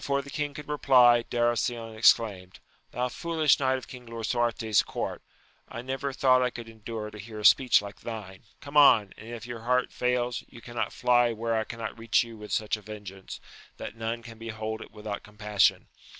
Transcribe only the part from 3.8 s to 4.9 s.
King Lisuarte's